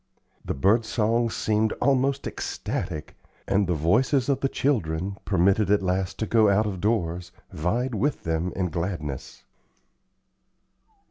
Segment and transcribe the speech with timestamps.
[0.43, 3.13] The bird songs seemed almost ecstatic,
[3.47, 7.93] and the voices of the children, permitted at last to go out of doors, vied
[7.93, 9.43] with them in gladness.